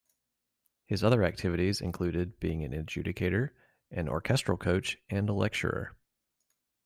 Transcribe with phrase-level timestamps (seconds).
[0.87, 3.51] His other activities included being an adjudicator,
[3.91, 5.95] an orchestral coach and a lecturer.